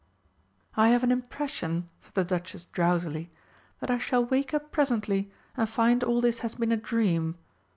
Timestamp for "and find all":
5.55-6.21